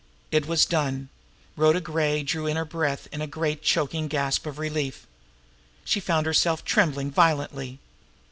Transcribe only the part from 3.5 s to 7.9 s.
choking gasp of relief. She found herself trembling violently.